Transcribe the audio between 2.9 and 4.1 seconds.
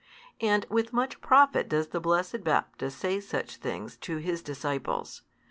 say such things